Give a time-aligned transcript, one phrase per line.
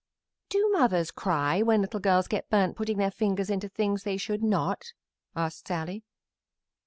[0.49, 4.41] "Do mothers cry when little girls get burnt putting their fingers into things they should
[4.43, 4.93] not?"
[5.35, 6.03] asked Sallie.